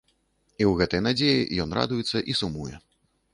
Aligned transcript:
І 0.61 0.65
ў 0.67 0.71
гэтай 0.79 1.03
надзеі 1.07 1.47
ён 1.67 1.77
радуецца 1.79 2.23
і 2.33 2.37
сумуе. 2.41 2.73